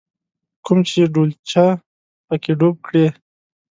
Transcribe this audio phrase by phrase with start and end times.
[0.65, 1.65] کوم چې ډولچه
[2.27, 3.07] په کې ډوب کړې.